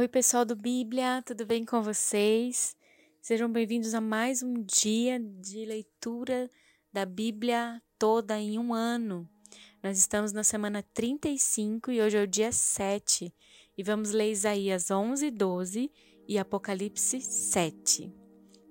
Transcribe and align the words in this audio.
Oi, 0.00 0.08
pessoal 0.08 0.46
do 0.46 0.56
Bíblia, 0.56 1.22
tudo 1.26 1.44
bem 1.44 1.62
com 1.62 1.82
vocês? 1.82 2.74
Sejam 3.20 3.52
bem-vindos 3.52 3.92
a 3.92 4.00
mais 4.00 4.42
um 4.42 4.54
dia 4.62 5.20
de 5.20 5.66
leitura 5.66 6.50
da 6.90 7.04
Bíblia 7.04 7.82
toda 7.98 8.40
em 8.40 8.58
um 8.58 8.72
ano. 8.72 9.28
Nós 9.82 9.98
estamos 9.98 10.32
na 10.32 10.42
semana 10.42 10.82
35 10.94 11.90
e 11.90 12.00
hoje 12.00 12.16
é 12.16 12.22
o 12.22 12.26
dia 12.26 12.50
7 12.50 13.30
e 13.76 13.82
vamos 13.82 14.12
ler 14.12 14.30
Isaías 14.30 14.90
11, 14.90 15.30
12 15.30 15.92
e 16.26 16.38
Apocalipse 16.38 17.20
7. 17.20 18.10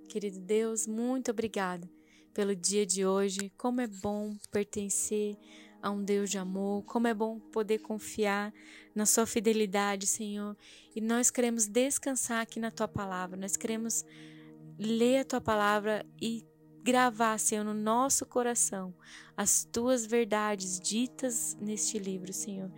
Querido 0.08 0.40
Deus, 0.40 0.88
muito 0.88 1.30
obrigada 1.30 1.88
pelo 2.34 2.56
dia 2.56 2.88
de 2.88 3.06
hoje. 3.06 3.54
Como 3.56 3.82
é 3.82 3.88
bom 3.88 4.36
pertencer 4.50 5.38
a 5.82 5.90
um 5.90 6.04
Deus 6.04 6.30
de 6.30 6.38
amor. 6.38 6.84
Como 6.84 7.08
é 7.08 7.14
bom 7.14 7.40
poder 7.40 7.80
confiar 7.80 8.54
na 8.94 9.06
Sua 9.06 9.26
fidelidade, 9.26 10.08
Senhor. 10.08 10.56
E 10.96 11.02
nós 11.02 11.30
queremos 11.30 11.68
descansar 11.68 12.42
aqui 12.42 12.60
na 12.60 12.72
Tua 12.72 12.88
palavra. 12.88 13.38
Nós 13.38 13.56
queremos 13.56 14.06
ler 14.78 15.20
a 15.20 15.26
Tua 15.26 15.42
palavra 15.42 16.06
e 16.22 16.46
gravar, 16.84 17.38
Senhor, 17.40 17.64
no 17.64 17.74
nosso 17.74 18.26
coração 18.26 18.94
as 19.36 19.64
Tuas 19.64 20.06
verdades 20.06 20.80
ditas 20.80 21.58
neste 21.60 21.98
livro, 21.98 22.34
Senhor. 22.34 22.72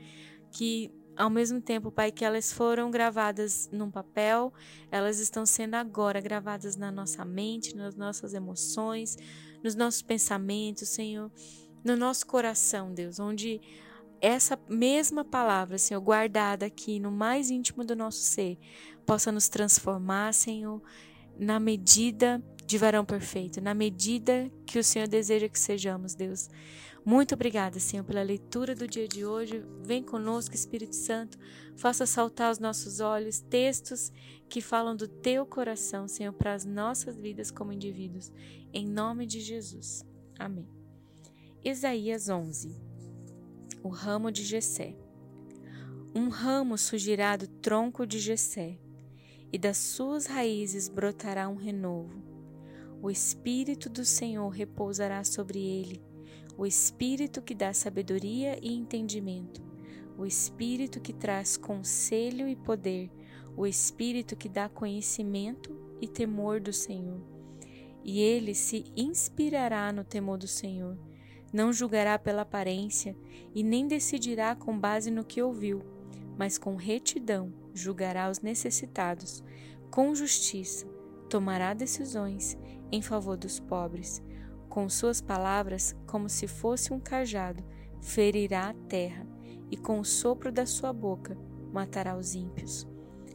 Que 0.52 0.92
ao 1.16 1.30
mesmo 1.30 1.62
tempo, 1.62 1.92
Pai, 1.92 2.12
que 2.12 2.24
elas 2.24 2.52
foram 2.52 2.90
gravadas 2.90 3.70
num 3.72 3.92
papel, 3.92 4.54
elas 4.90 5.20
estão 5.20 5.46
sendo 5.46 5.76
agora 5.76 6.22
gravadas 6.22 6.76
na 6.76 6.92
nossa 6.92 7.24
mente, 7.26 7.76
nas 7.76 7.96
nossas 7.96 8.34
emoções, 8.34 9.18
nos 9.64 9.76
nossos 9.76 10.02
pensamentos, 10.02 10.90
Senhor 10.90 11.32
no 11.84 11.96
nosso 11.96 12.26
coração, 12.26 12.94
Deus, 12.94 13.20
onde 13.20 13.62
essa 14.22 14.60
mesma 14.70 15.26
palavra, 15.26 15.78
Senhor, 15.78 16.00
guardada 16.00 16.66
aqui 16.66 17.00
no 17.00 17.12
mais 17.12 17.50
íntimo 17.50 17.84
do 17.84 17.96
nosso 17.96 18.20
ser, 18.20 18.58
possa 19.06 19.32
nos 19.32 19.50
transformar, 19.50 20.34
Senhor, 20.34 20.82
na 21.38 21.60
medida 21.60 22.42
de 22.66 22.78
varão 22.78 23.04
perfeito, 23.04 23.60
na 23.60 23.74
medida 23.74 24.50
que 24.66 24.78
o 24.78 24.84
Senhor 24.84 25.08
deseja 25.08 25.50
que 25.50 25.60
sejamos, 25.60 26.14
Deus. 26.14 26.50
Muito 27.04 27.34
obrigada, 27.34 27.80
Senhor, 27.80 28.04
pela 28.04 28.22
leitura 28.22 28.76
do 28.76 28.88
dia 28.88 29.08
de 29.08 29.26
hoje. 29.26 29.66
Vem 29.84 30.04
conosco, 30.04 30.54
Espírito 30.54 30.96
Santo, 30.96 31.38
faça 31.76 32.06
saltar 32.06 32.52
os 32.52 32.60
nossos 32.60 33.00
olhos 33.00 33.40
textos 33.40 34.12
que 34.48 34.62
falam 34.62 34.96
do 34.96 35.08
teu 35.08 35.46
coração, 35.46 36.08
Senhor, 36.08 36.32
para 36.34 36.54
as 36.54 36.64
nossas 36.64 37.18
vidas 37.18 37.50
como 37.50 37.74
indivíduos. 37.74 38.32
Em 38.72 38.88
nome 38.88 39.26
de 39.26 39.40
Jesus. 39.40 40.06
Amém. 40.38 40.81
Isaías 41.64 42.28
11 42.28 42.76
O 43.84 43.90
ramo 43.90 44.32
de 44.32 44.44
Jessé 44.44 44.96
Um 46.16 46.28
ramo 46.28 46.76
surgirá 46.76 47.38
do 47.38 47.48
tronco 47.48 48.04
de 48.04 48.18
Jessé, 48.18 48.80
e 49.54 49.60
das 49.60 49.78
suas 49.78 50.26
raízes 50.26 50.90
brotará 50.90 51.48
um 51.48 51.56
renovo. 51.56 52.20
O 53.00 53.12
Espírito 53.12 53.90
do 53.92 54.04
Senhor 54.04 54.50
repousará 54.50 55.24
sobre 55.24 55.60
ele, 55.60 56.04
o 56.58 56.66
Espírito 56.66 57.44
que 57.44 57.54
dá 57.54 57.72
sabedoria 57.74 58.58
e 58.60 58.74
entendimento, 58.74 59.62
o 60.18 60.26
Espírito 60.26 61.00
que 61.00 61.14
traz 61.14 61.58
conselho 61.58 62.50
e 62.50 62.56
poder, 62.56 63.12
o 63.56 63.68
Espírito 63.68 64.36
que 64.36 64.50
dá 64.50 64.68
conhecimento 64.68 65.80
e 66.02 66.08
temor 66.08 66.60
do 66.60 66.74
Senhor. 66.74 67.22
E 68.04 68.20
ele 68.20 68.56
se 68.56 68.84
inspirará 68.98 69.94
no 69.94 70.04
temor 70.04 70.40
do 70.40 70.48
Senhor 70.48 70.98
não 71.52 71.74
julgará 71.74 72.18
pela 72.18 72.44
aparência 72.44 73.16
e 73.54 73.64
nem 73.64 73.88
decidirá 73.88 74.56
com 74.56 74.78
base 74.78 75.12
no 75.12 75.24
que 75.24 75.42
ouviu, 75.42 75.82
mas 76.38 76.58
com 76.58 76.76
retidão 76.76 77.54
julgará 77.74 78.30
os 78.30 78.40
necessitados, 78.40 79.44
com 79.90 80.16
justiça 80.16 80.88
tomará 81.30 81.74
decisões 81.74 82.58
em 82.92 83.02
favor 83.02 83.38
dos 83.38 83.60
pobres. 83.60 84.22
Com 84.68 84.90
suas 84.90 85.22
palavras, 85.22 85.96
como 86.06 86.30
se 86.30 86.48
fosse 86.48 86.94
um 86.94 87.00
cajado, 87.00 87.64
ferirá 88.02 88.70
a 88.70 88.74
terra, 88.74 89.26
e 89.70 89.78
com 89.78 90.00
o 90.00 90.06
sopro 90.06 90.52
da 90.52 90.66
sua 90.66 90.92
boca 90.92 91.38
matará 91.72 92.18
os 92.18 92.36
ímpios. 92.36 92.86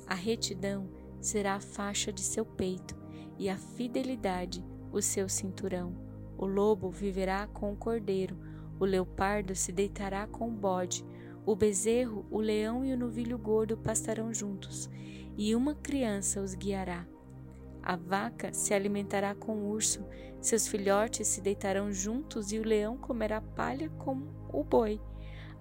A 0.07 0.15
retidão 0.15 0.89
será 1.21 1.55
a 1.55 1.61
faixa 1.61 2.13
de 2.13 2.21
seu 2.21 2.45
peito, 2.45 2.97
e 3.39 3.49
a 3.49 3.57
fidelidade 3.57 4.65
o 4.93 5.01
seu 5.03 5.29
cinturão. 5.29 6.06
O 6.39 6.45
lobo 6.45 6.91
viverá 6.91 7.47
com 7.47 7.73
o 7.73 7.77
cordeiro, 7.77 8.37
o 8.79 8.85
leopardo 8.85 9.55
se 9.55 9.73
deitará 9.73 10.27
com 10.27 10.49
o 10.49 10.53
bode, 10.53 11.05
o 11.47 11.57
bezerro, 11.57 12.27
o 12.31 12.39
leão 12.39 12.85
e 12.85 12.93
o 12.93 12.97
novilho 12.97 13.39
gordo 13.39 13.77
pastarão 13.77 14.35
juntos, 14.35 14.91
e 15.37 15.55
uma 15.55 15.75
criança 15.75 16.41
os 16.41 16.55
guiará. 16.55 17.07
A 17.83 17.97
vaca 17.97 18.53
se 18.53 18.75
alimentará 18.75 19.35
com 19.35 19.53
o 19.53 19.71
urso, 19.71 20.05
seus 20.41 20.67
filhotes 20.67 21.27
se 21.29 21.41
deitarão 21.41 21.91
juntos 21.93 22.53
e 22.53 22.59
o 22.59 22.67
leão 22.67 22.99
comerá 22.99 23.41
palha 23.41 23.89
como 23.91 24.27
o 24.53 24.63
boi. 24.63 25.01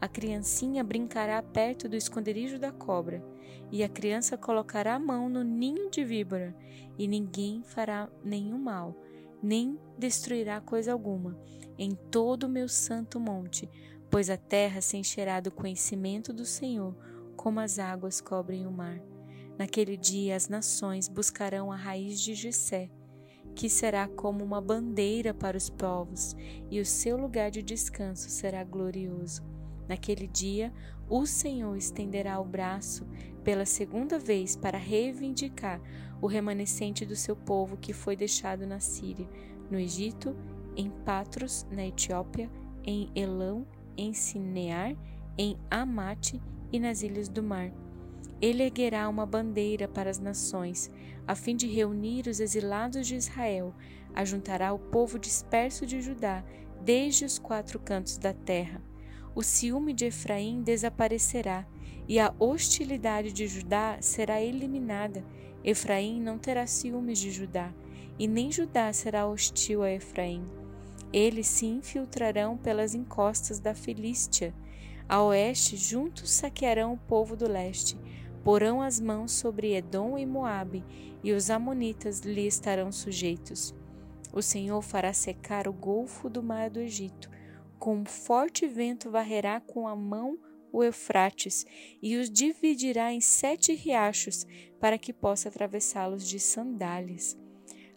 A 0.01 0.07
criancinha 0.07 0.83
brincará 0.83 1.41
perto 1.41 1.87
do 1.87 1.95
esconderijo 1.95 2.59
da 2.59 2.71
cobra, 2.71 3.23
e 3.71 3.83
a 3.83 3.89
criança 3.89 4.37
colocará 4.37 4.95
a 4.95 4.99
mão 4.99 5.29
no 5.29 5.43
ninho 5.43 5.89
de 5.89 6.03
víbora, 6.03 6.53
e 6.97 7.07
ninguém 7.07 7.63
fará 7.63 8.09
nenhum 8.23 8.57
mal 8.57 8.95
nem 9.45 9.79
destruirá 9.97 10.59
coisa 10.59 10.91
alguma 10.91 11.39
em 11.77 11.91
todo 11.91 12.45
o 12.45 12.49
meu 12.49 12.67
santo 12.67 13.19
monte, 13.19 13.69
pois 14.09 14.29
a 14.29 14.37
terra 14.37 14.81
se 14.81 14.97
encherá 14.97 15.39
do 15.39 15.51
conhecimento 15.51 16.33
do 16.33 16.45
Senhor, 16.45 16.95
como 17.35 17.59
as 17.59 17.77
águas 17.77 18.21
cobrem 18.21 18.65
o 18.65 18.71
mar. 18.71 18.99
Naquele 19.57 19.95
dia 19.95 20.35
as 20.35 20.47
nações 20.47 21.07
buscarão 21.07 21.71
a 21.71 21.75
raiz 21.75 22.19
de 22.19 22.33
Jessé, 22.33 22.89
que 23.53 23.69
será 23.69 24.07
como 24.07 24.43
uma 24.43 24.59
bandeira 24.59 25.33
para 25.33 25.57
os 25.57 25.69
povos, 25.69 26.35
e 26.71 26.79
o 26.79 26.85
seu 26.85 27.17
lugar 27.17 27.51
de 27.51 27.61
descanso 27.61 28.29
será 28.29 28.63
glorioso. 28.63 29.43
Naquele 29.87 30.27
dia, 30.27 30.73
o 31.07 31.25
Senhor 31.25 31.75
estenderá 31.75 32.39
o 32.39 32.45
braço 32.45 33.07
pela 33.43 33.65
segunda 33.65 34.17
vez 34.17 34.55
para 34.55 34.77
reivindicar 34.77 35.79
o 36.21 36.27
remanescente 36.27 37.05
do 37.05 37.15
seu 37.15 37.35
povo 37.35 37.77
que 37.77 37.93
foi 37.93 38.15
deixado 38.15 38.65
na 38.65 38.79
Síria, 38.79 39.29
no 39.69 39.79
Egito, 39.79 40.35
em 40.75 40.89
Patros, 40.89 41.65
na 41.71 41.85
Etiópia, 41.85 42.49
em 42.83 43.11
Elão, 43.15 43.65
em 43.95 44.13
Sinear, 44.13 44.95
em 45.37 45.57
Amate 45.69 46.41
e 46.71 46.79
nas 46.79 47.03
ilhas 47.03 47.29
do 47.29 47.43
mar. 47.43 47.71
Ele 48.41 48.63
erguerá 48.63 49.07
uma 49.07 49.25
bandeira 49.25 49.87
para 49.87 50.09
as 50.09 50.19
nações, 50.19 50.91
a 51.27 51.35
fim 51.35 51.55
de 51.55 51.67
reunir 51.67 52.27
os 52.27 52.39
exilados 52.39 53.07
de 53.07 53.15
Israel, 53.15 53.73
ajuntará 54.13 54.73
o 54.73 54.79
povo 54.79 55.17
disperso 55.17 55.85
de 55.85 56.01
Judá, 56.01 56.43
desde 56.83 57.25
os 57.25 57.39
quatro 57.39 57.79
cantos 57.79 58.17
da 58.17 58.33
terra. 58.33 58.81
O 59.35 59.43
ciúme 59.43 59.91
de 59.91 60.05
Efraim 60.05 60.63
desaparecerá, 60.63 61.67
e 62.07 62.19
a 62.19 62.33
hostilidade 62.39 63.33
de 63.33 63.45
Judá 63.47 63.97
será 63.99 64.41
eliminada, 64.41 65.25
Efraim 65.61 66.21
não 66.21 66.37
terá 66.37 66.65
ciúmes 66.65 67.19
de 67.19 67.31
Judá, 67.31 67.73
e 68.17 68.27
nem 68.27 68.49
Judá 68.49 68.93
será 68.93 69.27
hostil 69.27 69.83
a 69.83 69.91
Efraim. 69.91 70.47
Eles 71.11 71.47
se 71.47 71.65
infiltrarão 71.65 72.55
pelas 72.55 72.95
encostas 72.95 73.59
da 73.59 73.73
Filístia. 73.73 74.53
A 75.09 75.21
oeste, 75.21 75.75
juntos 75.75 76.31
saquearão 76.31 76.93
o 76.93 76.97
povo 76.97 77.35
do 77.35 77.45
leste, 77.47 77.97
porão 78.41 78.81
as 78.81 79.01
mãos 79.01 79.33
sobre 79.33 79.75
Edom 79.75 80.17
e 80.17 80.25
Moabe, 80.25 80.81
e 81.21 81.33
os 81.33 81.49
amonitas 81.49 82.21
lhe 82.21 82.47
estarão 82.47 82.89
sujeitos. 82.89 83.75
O 84.31 84.41
Senhor 84.41 84.81
fará 84.81 85.11
secar 85.11 85.67
o 85.67 85.73
golfo 85.73 86.29
do 86.29 86.41
mar 86.41 86.69
do 86.69 86.79
Egito, 86.79 87.29
com 87.79 87.97
um 87.97 88.05
forte 88.05 88.67
vento 88.67 89.11
varrerá 89.11 89.59
com 89.59 89.87
a 89.87 89.95
mão 89.95 90.39
o 90.71 90.83
Eufrates 90.83 91.65
e 92.01 92.17
os 92.17 92.29
dividirá 92.29 93.13
em 93.13 93.21
sete 93.21 93.73
riachos 93.73 94.45
para 94.79 94.97
que 94.97 95.13
possa 95.13 95.47
atravessá-los 95.47 96.27
de 96.27 96.39
sandálias. 96.39 97.37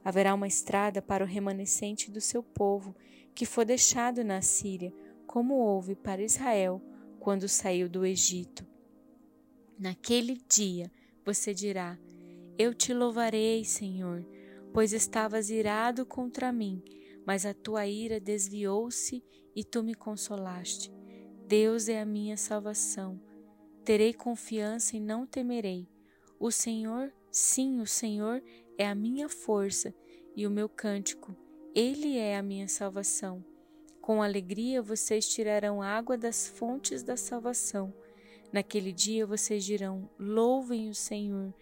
Haverá 0.05 0.33
uma 0.33 0.47
estrada 0.47 1.03
para 1.03 1.25
o 1.25 1.27
remanescente 1.27 2.11
do 2.11 2.21
seu 2.21 2.43
povo, 2.43 2.95
que 3.35 3.45
for 3.45 3.65
deixado 3.65 4.23
na 4.25 4.41
Síria, 4.41 4.95
como 5.27 5.55
houve 5.55 5.95
para 5.97 6.23
Israel 6.23 6.81
quando 7.19 7.49
saiu 7.49 7.89
do 7.89 8.07
Egito. 8.07 8.65
Naquele 9.79 10.41
dia 10.49 10.91
você 11.25 11.53
dirá: 11.53 11.99
Eu 12.57 12.73
te 12.73 12.95
louvarei, 12.95 13.65
Senhor, 13.65 14.25
pois 14.73 14.93
estavas 14.93 15.51
irado 15.51 16.07
contra 16.07 16.53
mim, 16.53 16.83
mas 17.29 17.45
a 17.45 17.53
tua 17.53 17.87
ira 17.87 18.19
desviou-se 18.19 19.23
e 19.55 19.63
tu 19.63 19.83
me 19.83 19.95
consolaste. 19.95 20.91
Deus 21.47 21.87
é 21.87 22.01
a 22.01 22.07
minha 22.07 22.39
salvação. 22.39 23.21
Terei 23.85 24.15
confiança 24.15 24.97
e 24.97 25.01
não 25.01 25.27
temerei. 25.27 25.87
O 26.41 26.51
Senhor, 26.51 27.13
sim, 27.31 27.83
o 27.83 27.87
Senhor 27.87 28.43
é 28.79 28.89
a 28.89 28.95
minha 28.95 29.29
força 29.29 29.95
e 30.35 30.47
o 30.47 30.51
meu 30.51 30.71
cântico. 30.71 31.37
Ele 31.75 32.17
é 32.17 32.39
a 32.39 32.43
minha 32.43 32.67
salvação. 32.67 33.45
Com 34.01 34.23
alegria 34.23 34.81
vocês 34.81 35.29
tirarão 35.29 35.83
água 35.83 36.17
das 36.17 36.49
fontes 36.49 37.03
da 37.03 37.15
salvação. 37.19 37.93
Naquele 38.51 38.91
dia 38.91 39.27
vocês 39.27 39.67
dirão: 39.67 40.09
Louvem 40.19 40.89
o 40.89 40.95
Senhor, 40.95 41.53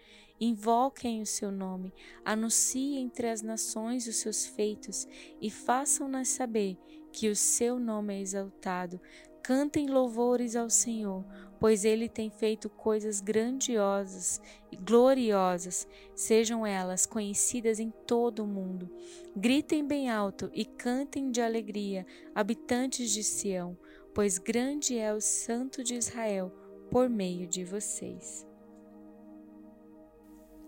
invoquem 0.41 1.23
o 1.23 1.27
seu 1.27 1.51
nome, 1.51 1.93
anunciem 2.25 2.99
entre 2.99 3.29
as 3.29 3.43
nações 3.43 4.07
os 4.07 4.17
seus 4.17 4.47
feitos 4.47 5.07
e 5.41 5.51
façam-nas 5.51 6.29
saber 6.29 6.77
que 7.13 7.29
o 7.29 7.37
seu 7.37 7.79
nome 7.79 8.15
é 8.15 8.21
exaltado. 8.21 9.01
Cantem 9.43 9.87
louvores 9.87 10.57
ao 10.57 10.69
Senhor, 10.69 11.25
pois 11.61 11.85
ele 11.85 12.09
tem 12.09 12.31
feito 12.31 12.69
coisas 12.69 13.21
grandiosas 13.21 14.41
e 14.73 14.77
gloriosas, 14.77 15.87
sejam 16.15 16.67
elas 16.67 17.07
conhecidas 17.07 17.79
em 17.79 17.91
todo 18.07 18.43
o 18.43 18.47
mundo. 18.47 18.91
Gritem 19.37 19.87
bem 19.87 20.11
alto 20.11 20.51
e 20.53 20.65
cantem 20.65 21.31
de 21.31 21.41
alegria, 21.41 22.05
habitantes 22.35 23.11
de 23.13 23.23
Sião, 23.23 23.79
pois 24.13 24.37
grande 24.37 24.99
é 24.99 25.15
o 25.15 25.21
Santo 25.21 25.83
de 25.85 25.95
Israel 25.95 26.53
por 26.91 27.09
meio 27.09 27.47
de 27.47 27.65
vocês. 27.65 28.47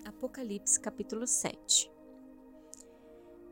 Apocalipse 0.04 0.80
capítulo 0.80 1.26
7 1.26 1.90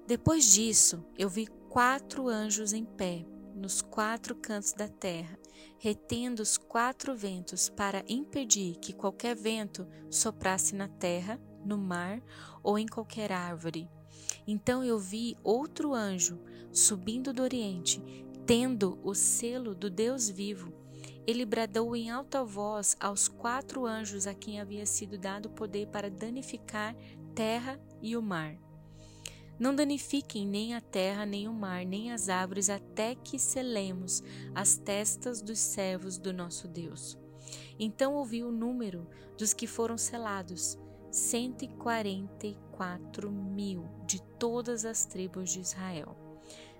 Depois 0.06 0.52
disso, 0.52 1.04
eu 1.18 1.28
vi 1.28 1.46
quatro 1.68 2.28
anjos 2.28 2.72
em 2.72 2.84
pé 2.84 3.26
nos 3.54 3.80
quatro 3.80 4.34
cantos 4.34 4.72
da 4.72 4.86
terra, 4.86 5.38
retendo 5.78 6.42
os 6.42 6.58
quatro 6.58 7.16
ventos 7.16 7.68
para 7.68 8.04
impedir 8.06 8.76
que 8.76 8.92
qualquer 8.92 9.34
vento 9.34 9.86
soprasse 10.10 10.74
na 10.74 10.88
terra, 10.88 11.40
no 11.64 11.78
mar 11.78 12.22
ou 12.62 12.78
em 12.78 12.86
qualquer 12.86 13.32
árvore. 13.32 13.88
Então 14.46 14.84
eu 14.84 14.98
vi 14.98 15.36
outro 15.42 15.94
anjo 15.94 16.38
subindo 16.70 17.32
do 17.32 17.42
Oriente, 17.42 18.02
tendo 18.44 18.98
o 19.02 19.14
selo 19.14 19.74
do 19.74 19.90
Deus 19.90 20.28
vivo. 20.28 20.72
Ele 21.26 21.44
bradou 21.44 21.96
em 21.96 22.10
alta 22.10 22.44
voz 22.44 22.96
aos 23.00 23.26
quatro 23.26 23.84
anjos 23.84 24.26
a 24.26 24.34
quem 24.34 24.60
havia 24.60 24.86
sido 24.86 25.18
dado 25.18 25.50
poder 25.50 25.88
para 25.88 26.10
danificar 26.10 26.94
terra 27.34 27.80
e 28.00 28.16
o 28.16 28.22
mar 28.22 28.56
não 29.58 29.74
danifiquem 29.74 30.46
nem 30.46 30.74
a 30.74 30.82
terra, 30.82 31.24
nem 31.24 31.48
o 31.48 31.52
mar, 31.52 31.86
nem 31.86 32.12
as 32.12 32.28
árvores, 32.28 32.68
até 32.68 33.14
que 33.14 33.38
selemos 33.38 34.22
as 34.54 34.76
testas 34.76 35.40
dos 35.40 35.58
servos 35.58 36.18
do 36.18 36.30
nosso 36.32 36.66
Deus. 36.68 37.16
Então 37.78 38.14
ouvi 38.14 38.42
o 38.42 38.50
número 38.52 39.08
dos 39.38 39.54
que 39.54 39.66
foram 39.66 39.96
selados: 39.96 40.78
144 41.10 43.32
mil 43.32 43.88
de 44.06 44.20
todas 44.38 44.84
as 44.84 45.06
tribos 45.06 45.50
de 45.50 45.60
Israel. 45.60 46.25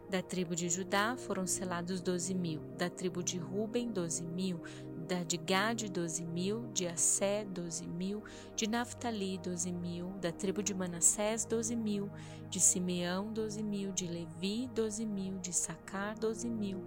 Da 0.09 0.23
tribo 0.23 0.55
de 0.55 0.69
Judá 0.69 1.17
foram 1.17 1.49
selados 1.49 2.01
doze 2.01 2.33
mil, 2.33 2.61
da 2.79 2.89
tribo 2.89 3.25
de 3.25 3.39
Ruben, 3.39 3.91
doze 3.91 4.23
mil, 4.23 4.61
da 5.07 5.25
de 5.25 5.37
Gade, 5.37 5.91
doze 5.91 6.25
mil, 6.25 6.69
de 6.73 6.87
Assé, 6.87 7.45
doze 7.45 7.85
mil, 7.85 8.23
de 8.55 8.69
Naphtali, 8.69 9.37
doze 9.39 9.73
mil, 9.73 10.11
da 10.21 10.31
tribo 10.31 10.63
de 10.63 10.73
Manassés, 10.73 11.45
doze 11.45 11.75
mil, 11.75 12.09
de 12.49 12.61
Simeão, 12.61 13.33
doze 13.33 13.61
mil, 13.65 13.91
de 13.91 14.07
Levi, 14.07 14.69
doze 14.73 15.05
mil, 15.05 15.39
de 15.39 15.53
Sacar, 15.53 16.17
doze 16.17 16.49
mil, 16.49 16.85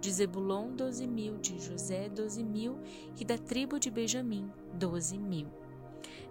de 0.00 0.12
Zebulon, 0.12 0.74
doze 0.74 1.08
mil, 1.08 1.38
de 1.38 1.58
José, 1.58 2.08
doze 2.08 2.42
mil, 2.42 2.78
e 3.18 3.24
da 3.24 3.36
tribo 3.36 3.80
de 3.80 3.90
Benjamim, 3.90 4.48
doze 4.74 5.18
mil. 5.18 5.48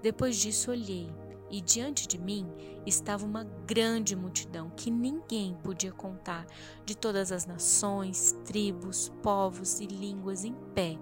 Depois 0.01 0.37
disso 0.37 0.71
olhei, 0.71 1.09
e 1.49 1.61
diante 1.61 2.07
de 2.07 2.17
mim 2.17 2.47
estava 2.85 3.25
uma 3.25 3.43
grande 3.65 4.15
multidão 4.15 4.69
que 4.75 4.91
ninguém 4.91 5.55
podia 5.63 5.91
contar, 5.91 6.45
de 6.85 6.95
todas 6.95 7.31
as 7.31 7.45
nações, 7.45 8.35
tribos, 8.45 9.09
povos 9.21 9.79
e 9.79 9.85
línguas 9.85 10.43
em 10.43 10.53
pé, 10.73 10.97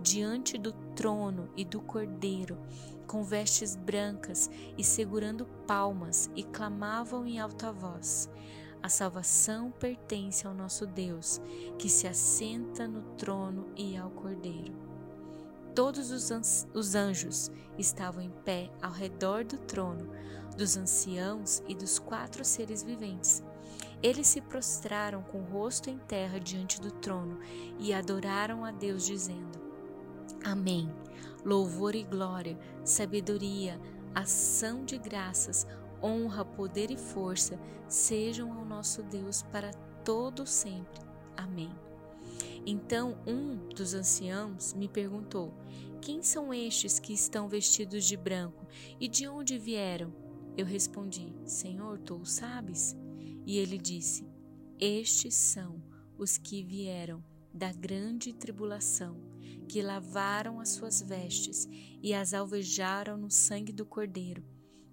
diante 0.00 0.58
do 0.58 0.72
trono 0.94 1.48
e 1.56 1.64
do 1.64 1.80
cordeiro, 1.80 2.58
com 3.06 3.22
vestes 3.22 3.76
brancas 3.76 4.50
e 4.76 4.84
segurando 4.84 5.46
palmas, 5.66 6.30
e 6.34 6.42
clamavam 6.42 7.26
em 7.26 7.38
alta 7.38 7.72
voz: 7.72 8.30
A 8.82 8.88
salvação 8.88 9.70
pertence 9.70 10.46
ao 10.46 10.54
nosso 10.54 10.86
Deus, 10.86 11.40
que 11.78 11.88
se 11.88 12.06
assenta 12.06 12.86
no 12.86 13.02
trono 13.16 13.66
e 13.76 13.96
ao 13.96 14.10
cordeiro. 14.10 14.85
Todos 15.76 16.10
os 16.10 16.94
anjos 16.94 17.50
estavam 17.76 18.22
em 18.22 18.30
pé 18.30 18.70
ao 18.80 18.90
redor 18.90 19.44
do 19.44 19.58
trono, 19.58 20.10
dos 20.56 20.74
anciãos 20.74 21.62
e 21.68 21.74
dos 21.74 21.98
quatro 21.98 22.42
seres 22.46 22.82
viventes. 22.82 23.44
Eles 24.02 24.26
se 24.26 24.40
prostraram 24.40 25.22
com 25.24 25.38
o 25.38 25.44
rosto 25.44 25.90
em 25.90 25.98
terra 25.98 26.40
diante 26.40 26.80
do 26.80 26.90
trono 26.90 27.38
e 27.78 27.92
adoraram 27.92 28.64
a 28.64 28.70
Deus, 28.72 29.04
dizendo: 29.04 29.60
Amém. 30.42 30.90
Louvor 31.44 31.94
e 31.94 32.04
glória, 32.04 32.58
sabedoria, 32.82 33.78
ação 34.14 34.82
de 34.82 34.96
graças, 34.96 35.66
honra, 36.02 36.42
poder 36.42 36.90
e 36.90 36.96
força 36.96 37.60
sejam 37.86 38.50
ao 38.50 38.64
nosso 38.64 39.02
Deus 39.02 39.42
para 39.42 39.72
todo 40.02 40.46
sempre. 40.46 41.02
Amém. 41.36 41.85
Então 42.66 43.16
um 43.24 43.68
dos 43.68 43.94
anciãos 43.94 44.74
me 44.74 44.88
perguntou: 44.88 45.54
Quem 46.02 46.20
são 46.20 46.52
estes 46.52 46.98
que 46.98 47.12
estão 47.12 47.48
vestidos 47.48 48.04
de 48.04 48.16
branco 48.16 48.66
e 48.98 49.06
de 49.06 49.28
onde 49.28 49.56
vieram? 49.56 50.12
Eu 50.56 50.66
respondi: 50.66 51.32
Senhor, 51.44 52.00
tu 52.00 52.16
o 52.16 52.26
sabes? 52.26 52.96
E 53.46 53.56
ele 53.56 53.78
disse: 53.78 54.26
Estes 54.80 55.34
são 55.36 55.80
os 56.18 56.36
que 56.36 56.64
vieram 56.64 57.22
da 57.54 57.72
grande 57.72 58.32
tribulação, 58.32 59.16
que 59.68 59.80
lavaram 59.80 60.58
as 60.58 60.70
suas 60.70 61.00
vestes 61.00 61.68
e 62.02 62.12
as 62.12 62.34
alvejaram 62.34 63.16
no 63.16 63.30
sangue 63.30 63.72
do 63.72 63.86
Cordeiro. 63.86 64.44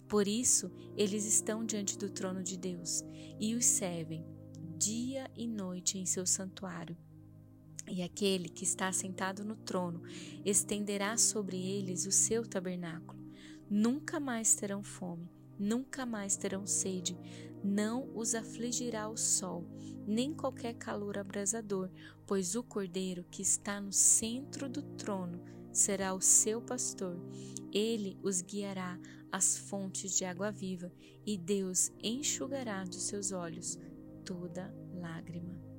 Por 0.07 0.27
isso, 0.27 0.71
eles 0.95 1.25
estão 1.25 1.65
diante 1.65 1.97
do 1.97 2.07
trono 2.07 2.43
de 2.43 2.55
Deus 2.55 3.03
e 3.39 3.55
os 3.55 3.65
servem 3.65 4.23
dia 4.77 5.31
e 5.35 5.47
noite 5.47 5.97
em 5.97 6.05
seu 6.05 6.25
santuário. 6.25 6.95
E 7.87 8.01
aquele 8.01 8.49
que 8.49 8.63
está 8.63 8.91
sentado 8.91 9.43
no 9.43 9.55
trono 9.55 10.01
estenderá 10.45 11.17
sobre 11.17 11.57
eles 11.57 12.05
o 12.05 12.11
seu 12.11 12.47
tabernáculo. 12.47 13.21
Nunca 13.69 14.19
mais 14.19 14.55
terão 14.55 14.83
fome, 14.83 15.29
nunca 15.59 16.05
mais 16.05 16.35
terão 16.35 16.65
sede, 16.65 17.17
não 17.63 18.09
os 18.15 18.35
afligirá 18.35 19.07
o 19.07 19.17
sol, 19.17 19.65
nem 20.05 20.33
qualquer 20.33 20.73
calor 20.73 21.17
abrasador, 21.17 21.89
pois 22.27 22.55
o 22.55 22.63
cordeiro 22.63 23.25
que 23.31 23.41
está 23.41 23.79
no 23.79 23.91
centro 23.91 24.67
do 24.67 24.81
trono 24.81 25.41
será 25.71 26.13
o 26.13 26.21
seu 26.21 26.61
pastor. 26.61 27.17
Ele 27.71 28.17
os 28.21 28.41
guiará 28.41 28.99
às 29.31 29.57
fontes 29.57 30.15
de 30.15 30.25
água 30.25 30.51
viva, 30.51 30.91
e 31.25 31.37
Deus 31.37 31.91
enxugará 32.01 32.83
dos 32.83 33.03
seus 33.03 33.31
olhos 33.31 33.79
toda 34.23 34.73
lágrima. 34.93 35.72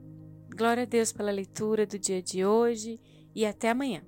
Glória 0.57 0.85
a 0.85 0.87
Deus 0.87 1.11
pela 1.11 1.33
leitura 1.33 1.85
do 1.85 1.99
dia 1.99 2.23
de 2.23 2.45
hoje 2.45 3.01
e 3.35 3.45
até 3.45 3.71
amanhã. 3.71 4.03